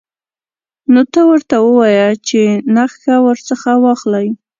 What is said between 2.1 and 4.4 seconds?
چې نخښه ورڅخه واخلئ.